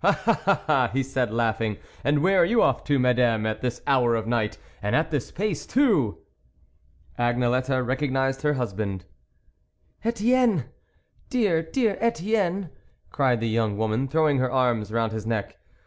[0.02, 0.44] "Ah!
[0.68, 4.24] ah!" he said, laughing," and where are you off to, Madame, at this hour of
[4.24, 6.18] the night, and at this pace too?"
[7.18, 9.06] Agnelette recognised her husband."
[10.04, 10.64] Etienne!
[11.30, 12.68] dear, dear Etienne,"
[13.10, 15.56] cried the young woman, throwing her arms round his neck.